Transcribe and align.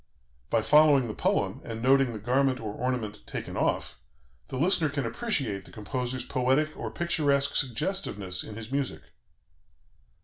By 0.49 0.63
following 0.63 1.07
the 1.07 1.13
poem, 1.13 1.61
and 1.63 1.79
noting 1.79 2.11
the 2.11 2.17
garment 2.17 2.59
or 2.59 2.73
ornament 2.73 3.19
taken 3.27 3.55
off, 3.55 3.99
the 4.47 4.57
listener 4.57 4.89
can 4.89 5.05
appreciate 5.05 5.65
the 5.65 5.71
composer's 5.71 6.25
poetic 6.25 6.75
or 6.75 6.89
picturesque 6.89 7.55
suggestiveness 7.55 8.43
in 8.43 8.55
his 8.55 8.71
music." 8.71 9.03